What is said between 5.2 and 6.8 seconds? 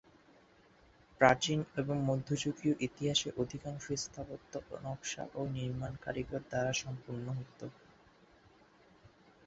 ও নির্মাণ কারিগর দ্বারা